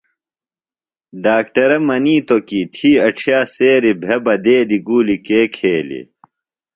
ڈاکٹرہ 1.23 1.77
منِیتوۡ 1.87 2.43
کی 2.47 2.61
تھی 2.73 2.91
اڇِھیہ 3.07 3.39
سیریۡ 3.55 3.97
بھےۡ 4.01 4.21
بہ 4.23 4.33
دیدیۡ 4.43 4.83
گُولیۡ 4.87 5.21
کے 5.25 5.39
کھیلِے؟ 5.55 6.01